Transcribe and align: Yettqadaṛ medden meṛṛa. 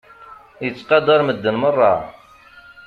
Yettqadaṛ 0.63 1.21
medden 1.23 1.55
meṛṛa. 1.61 1.93